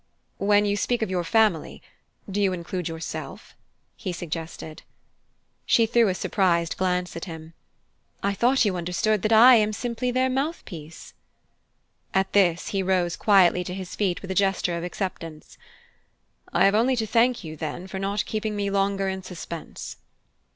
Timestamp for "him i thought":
7.25-8.65